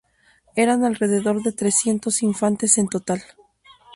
[0.55, 3.21] Eran alrededor de trescientos infantes en total.